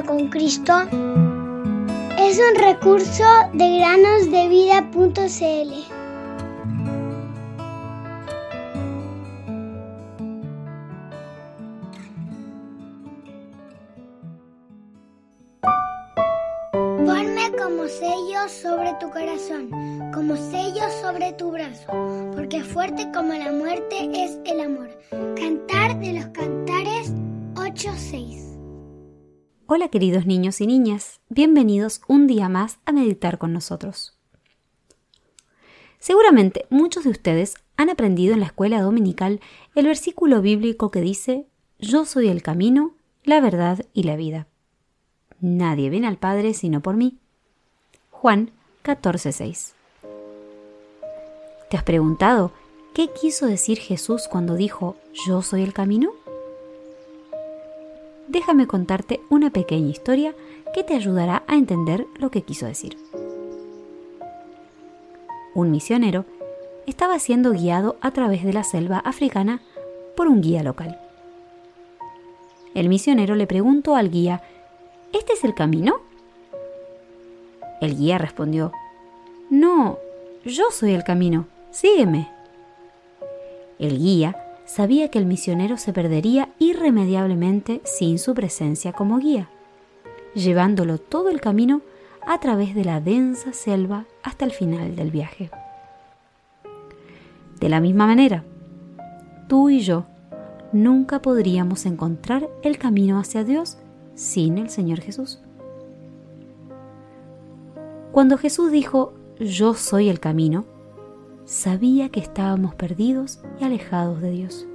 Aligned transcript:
con 0.00 0.28
Cristo 0.28 0.72
es 2.18 2.38
un 2.38 2.54
recurso 2.58 3.24
de 3.52 3.78
granosdevida.cl. 3.78 5.72
Ponme 17.04 17.52
como 17.62 17.86
sello 17.86 18.48
sobre 18.48 18.94
tu 18.98 19.10
corazón, 19.10 19.68
como 20.14 20.36
sello 20.36 20.88
sobre 21.02 21.34
tu 21.34 21.50
brazo, 21.50 21.92
porque 22.34 22.64
fuerte 22.64 23.06
como 23.12 23.34
la 23.34 23.52
muerte 23.52 24.08
es 24.14 24.38
el 24.46 24.60
amor. 24.60 24.88
Cantar 25.36 26.00
de 26.00 26.14
los 26.14 26.26
cantares 26.28 27.12
8.6 27.54 28.51
Hola 29.74 29.88
queridos 29.88 30.26
niños 30.26 30.60
y 30.60 30.66
niñas, 30.66 31.20
bienvenidos 31.30 32.02
un 32.06 32.26
día 32.26 32.50
más 32.50 32.78
a 32.84 32.92
meditar 32.92 33.38
con 33.38 33.54
nosotros. 33.54 34.18
Seguramente 35.98 36.66
muchos 36.68 37.04
de 37.04 37.10
ustedes 37.10 37.54
han 37.78 37.88
aprendido 37.88 38.34
en 38.34 38.40
la 38.40 38.46
escuela 38.48 38.82
dominical 38.82 39.40
el 39.74 39.86
versículo 39.86 40.42
bíblico 40.42 40.90
que 40.90 41.00
dice, 41.00 41.46
Yo 41.78 42.04
soy 42.04 42.28
el 42.28 42.42
camino, 42.42 42.92
la 43.24 43.40
verdad 43.40 43.82
y 43.94 44.02
la 44.02 44.16
vida. 44.16 44.46
Nadie 45.40 45.88
viene 45.88 46.06
al 46.06 46.18
Padre 46.18 46.52
sino 46.52 46.82
por 46.82 46.96
mí. 46.96 47.16
Juan 48.10 48.50
14:6. 48.84 49.72
¿Te 51.70 51.78
has 51.78 51.82
preguntado 51.82 52.52
qué 52.92 53.08
quiso 53.08 53.46
decir 53.46 53.78
Jesús 53.78 54.28
cuando 54.30 54.54
dijo, 54.54 54.96
Yo 55.26 55.40
soy 55.40 55.62
el 55.62 55.72
camino? 55.72 56.12
Déjame 58.32 58.66
contarte 58.66 59.20
una 59.28 59.50
pequeña 59.50 59.90
historia 59.90 60.34
que 60.74 60.82
te 60.82 60.94
ayudará 60.94 61.42
a 61.46 61.54
entender 61.54 62.06
lo 62.18 62.30
que 62.30 62.42
quiso 62.42 62.64
decir. 62.64 62.96
Un 65.54 65.70
misionero 65.70 66.24
estaba 66.86 67.18
siendo 67.18 67.52
guiado 67.52 67.96
a 68.00 68.10
través 68.10 68.42
de 68.42 68.54
la 68.54 68.64
selva 68.64 68.98
africana 68.98 69.60
por 70.16 70.28
un 70.28 70.40
guía 70.40 70.62
local. 70.62 70.98
El 72.74 72.88
misionero 72.88 73.34
le 73.34 73.46
preguntó 73.46 73.96
al 73.96 74.10
guía, 74.10 74.42
¿Este 75.12 75.34
es 75.34 75.44
el 75.44 75.54
camino? 75.54 76.00
El 77.82 77.98
guía 77.98 78.16
respondió, 78.16 78.72
No, 79.50 79.98
yo 80.46 80.70
soy 80.70 80.94
el 80.94 81.04
camino, 81.04 81.46
sígueme. 81.70 82.30
El 83.78 83.98
guía 83.98 84.41
sabía 84.64 85.10
que 85.10 85.18
el 85.18 85.26
misionero 85.26 85.76
se 85.76 85.92
perdería 85.92 86.48
irremediablemente 86.58 87.80
sin 87.84 88.18
su 88.18 88.34
presencia 88.34 88.92
como 88.92 89.18
guía, 89.18 89.48
llevándolo 90.34 90.98
todo 90.98 91.30
el 91.30 91.40
camino 91.40 91.82
a 92.26 92.38
través 92.38 92.74
de 92.74 92.84
la 92.84 93.00
densa 93.00 93.52
selva 93.52 94.06
hasta 94.22 94.44
el 94.44 94.52
final 94.52 94.96
del 94.96 95.10
viaje. 95.10 95.50
De 97.60 97.68
la 97.68 97.80
misma 97.80 98.06
manera, 98.06 98.44
tú 99.48 99.70
y 99.70 99.80
yo 99.80 100.06
nunca 100.72 101.20
podríamos 101.22 101.86
encontrar 101.86 102.48
el 102.62 102.78
camino 102.78 103.18
hacia 103.18 103.44
Dios 103.44 103.78
sin 104.14 104.58
el 104.58 104.70
Señor 104.70 105.00
Jesús. 105.00 105.40
Cuando 108.12 108.36
Jesús 108.36 108.70
dijo, 108.70 109.14
yo 109.38 109.74
soy 109.74 110.08
el 110.08 110.20
camino, 110.20 110.64
sabía 111.44 112.08
que 112.08 112.20
estábamos 112.20 112.74
perdidos 112.74 113.40
y 113.60 113.64
alejados 113.64 114.20
de 114.20 114.30
Dios. 114.30 114.66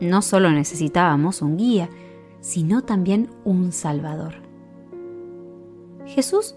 No 0.00 0.22
solo 0.22 0.50
necesitábamos 0.50 1.42
un 1.42 1.56
guía, 1.56 1.88
sino 2.40 2.82
también 2.82 3.30
un 3.44 3.72
Salvador. 3.72 4.34
Jesús 6.06 6.56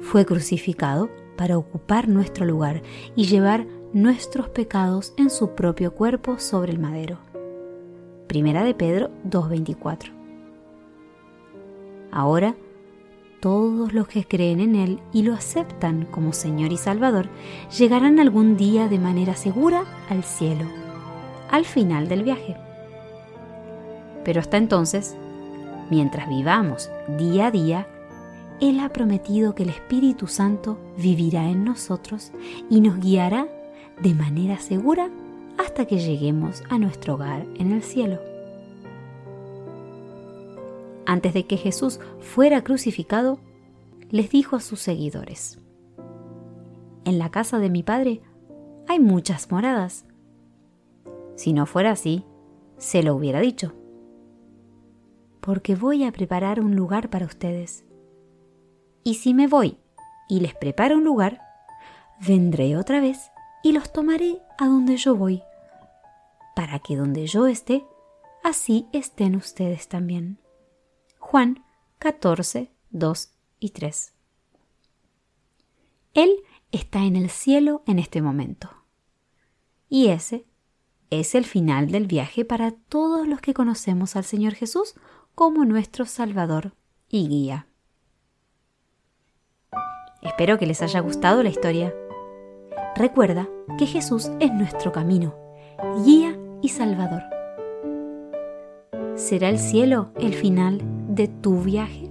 fue 0.00 0.24
crucificado 0.24 1.10
para 1.36 1.58
ocupar 1.58 2.08
nuestro 2.08 2.46
lugar 2.46 2.82
y 3.14 3.26
llevar 3.26 3.66
nuestros 3.92 4.48
pecados 4.48 5.12
en 5.16 5.30
su 5.30 5.54
propio 5.54 5.92
cuerpo 5.92 6.38
sobre 6.38 6.72
el 6.72 6.78
madero. 6.78 7.18
Primera 8.26 8.64
de 8.64 8.74
Pedro 8.74 9.10
2.24. 9.28 10.10
Ahora, 12.10 12.56
todos 13.40 13.92
los 13.92 14.08
que 14.08 14.24
creen 14.24 14.60
en 14.60 14.76
Él 14.76 15.00
y 15.12 15.22
lo 15.22 15.34
aceptan 15.34 16.06
como 16.06 16.32
Señor 16.32 16.72
y 16.72 16.76
Salvador 16.76 17.28
llegarán 17.76 18.18
algún 18.18 18.56
día 18.56 18.88
de 18.88 18.98
manera 18.98 19.34
segura 19.34 19.84
al 20.08 20.24
cielo, 20.24 20.64
al 21.50 21.64
final 21.64 22.08
del 22.08 22.22
viaje. 22.22 22.56
Pero 24.24 24.40
hasta 24.40 24.56
entonces, 24.56 25.16
mientras 25.90 26.28
vivamos 26.28 26.90
día 27.18 27.46
a 27.46 27.50
día, 27.50 27.86
Él 28.60 28.80
ha 28.80 28.88
prometido 28.88 29.54
que 29.54 29.62
el 29.62 29.70
Espíritu 29.70 30.26
Santo 30.26 30.78
vivirá 30.96 31.48
en 31.48 31.64
nosotros 31.64 32.32
y 32.70 32.80
nos 32.80 32.98
guiará 32.98 33.48
de 34.02 34.14
manera 34.14 34.58
segura 34.58 35.08
hasta 35.58 35.86
que 35.86 35.98
lleguemos 35.98 36.62
a 36.68 36.78
nuestro 36.78 37.14
hogar 37.14 37.46
en 37.58 37.72
el 37.72 37.82
cielo 37.82 38.35
antes 41.06 41.32
de 41.34 41.46
que 41.46 41.56
Jesús 41.56 42.00
fuera 42.20 42.62
crucificado, 42.62 43.38
les 44.10 44.30
dijo 44.30 44.56
a 44.56 44.60
sus 44.60 44.80
seguidores, 44.80 45.58
En 47.04 47.18
la 47.18 47.30
casa 47.30 47.58
de 47.58 47.70
mi 47.70 47.82
Padre 47.82 48.20
hay 48.88 49.00
muchas 49.00 49.50
moradas. 49.50 50.04
Si 51.36 51.52
no 51.52 51.66
fuera 51.66 51.92
así, 51.92 52.24
se 52.78 53.02
lo 53.02 53.14
hubiera 53.14 53.40
dicho, 53.40 53.74
porque 55.40 55.76
voy 55.76 56.04
a 56.04 56.12
preparar 56.12 56.60
un 56.60 56.74
lugar 56.76 57.08
para 57.08 57.26
ustedes. 57.26 57.84
Y 59.04 59.14
si 59.14 59.34
me 59.34 59.46
voy 59.46 59.78
y 60.28 60.40
les 60.40 60.54
preparo 60.54 60.96
un 60.96 61.04
lugar, 61.04 61.40
vendré 62.26 62.76
otra 62.76 63.00
vez 63.00 63.30
y 63.62 63.72
los 63.72 63.92
tomaré 63.92 64.42
a 64.58 64.66
donde 64.66 64.96
yo 64.96 65.14
voy, 65.14 65.42
para 66.54 66.78
que 66.80 66.96
donde 66.96 67.26
yo 67.26 67.46
esté, 67.46 67.84
así 68.42 68.86
estén 68.92 69.36
ustedes 69.36 69.88
también. 69.88 70.38
Juan 71.36 71.62
14, 71.98 72.70
2 72.92 73.30
y 73.60 73.68
3. 73.68 74.14
Él 76.14 76.30
está 76.72 77.00
en 77.00 77.14
el 77.14 77.28
cielo 77.28 77.82
en 77.86 77.98
este 77.98 78.22
momento. 78.22 78.70
Y 79.90 80.06
ese 80.06 80.46
es 81.10 81.34
el 81.34 81.44
final 81.44 81.90
del 81.90 82.06
viaje 82.06 82.46
para 82.46 82.70
todos 82.70 83.28
los 83.28 83.42
que 83.42 83.52
conocemos 83.52 84.16
al 84.16 84.24
Señor 84.24 84.54
Jesús 84.54 84.94
como 85.34 85.66
nuestro 85.66 86.06
Salvador 86.06 86.72
y 87.06 87.28
guía. 87.28 87.66
Espero 90.22 90.58
que 90.58 90.64
les 90.64 90.80
haya 90.80 91.00
gustado 91.00 91.42
la 91.42 91.50
historia. 91.50 91.94
Recuerda 92.96 93.46
que 93.76 93.84
Jesús 93.84 94.30
es 94.40 94.54
nuestro 94.54 94.90
camino, 94.90 95.36
guía 96.02 96.34
y 96.62 96.70
Salvador. 96.70 97.24
¿Será 99.16 99.50
el 99.50 99.58
cielo 99.58 100.14
el 100.16 100.32
final 100.32 100.95
de 101.16 101.26
tu 101.40 101.56
viaje? 101.56 102.05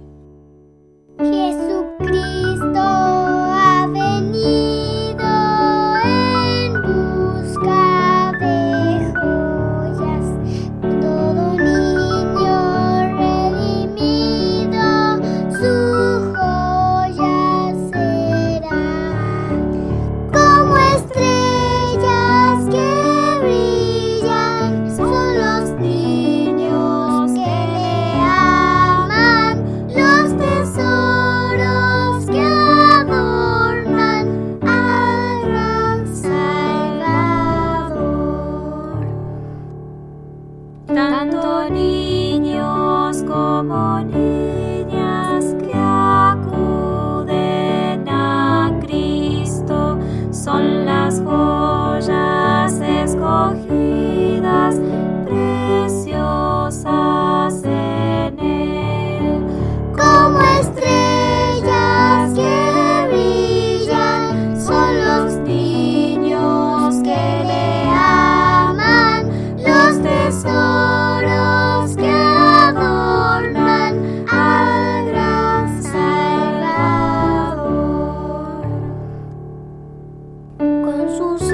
Niños 81.18 81.45